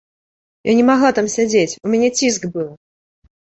[0.69, 2.69] Я не магла там сядзець, у мяне ціск быў!